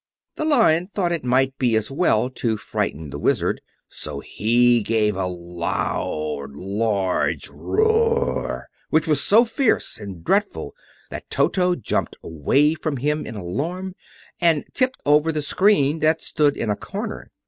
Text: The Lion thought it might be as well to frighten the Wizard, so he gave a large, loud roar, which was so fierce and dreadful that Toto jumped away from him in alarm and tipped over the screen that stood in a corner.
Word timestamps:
The 0.33 0.45
Lion 0.45 0.87
thought 0.91 1.11
it 1.11 1.23
might 1.23 1.55
be 1.59 1.75
as 1.75 1.91
well 1.91 2.27
to 2.31 2.57
frighten 2.57 3.11
the 3.11 3.19
Wizard, 3.19 3.61
so 3.87 4.19
he 4.19 4.81
gave 4.81 5.15
a 5.15 5.27
large, 5.27 6.49
loud 6.55 7.47
roar, 7.51 8.67
which 8.89 9.05
was 9.05 9.21
so 9.21 9.45
fierce 9.45 9.99
and 9.99 10.23
dreadful 10.23 10.73
that 11.11 11.29
Toto 11.29 11.75
jumped 11.75 12.15
away 12.23 12.73
from 12.73 12.97
him 12.97 13.27
in 13.27 13.35
alarm 13.35 13.93
and 14.39 14.65
tipped 14.73 14.99
over 15.05 15.31
the 15.31 15.43
screen 15.43 15.99
that 15.99 16.19
stood 16.19 16.57
in 16.57 16.71
a 16.71 16.75
corner. 16.75 17.29